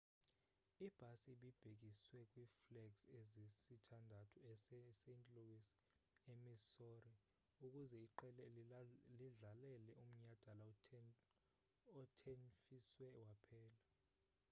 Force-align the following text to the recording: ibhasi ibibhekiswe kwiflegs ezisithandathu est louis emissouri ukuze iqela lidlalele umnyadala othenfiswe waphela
ibhasi 0.85 1.27
ibibhekiswe 1.35 2.17
kwiflegs 2.31 3.01
ezisithandathu 3.19 4.37
est 4.51 4.65
louis 5.35 5.67
emissouri 6.31 7.13
ukuze 7.65 7.97
iqela 8.07 8.43
lidlalele 9.19 9.91
umnyadala 10.05 10.65
othenfiswe 12.01 13.05
waphela 13.21 13.81